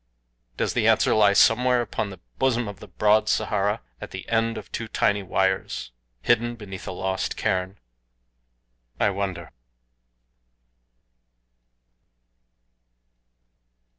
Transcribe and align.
Does 0.57 0.73
the 0.73 0.87
answer 0.87 1.13
lie 1.13 1.33
somewhere 1.33 1.79
upon 1.79 2.09
the 2.09 2.19
bosom 2.39 2.67
of 2.67 2.79
the 2.79 2.87
broad 2.87 3.29
Sahara, 3.29 3.83
at 4.01 4.09
the 4.09 4.27
end 4.29 4.57
of 4.57 4.71
two 4.71 4.87
tiny 4.87 5.21
wires, 5.21 5.91
hidden 6.23 6.55
beneath 6.55 6.87
a 6.87 6.91
lost 6.91 7.37
cairn? 7.37 7.77
I 8.99 9.11
wonder. 9.11 9.51